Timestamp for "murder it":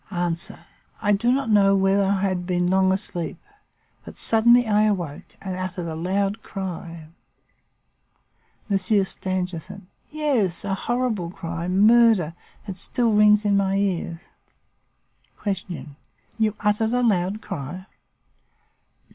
11.67-12.77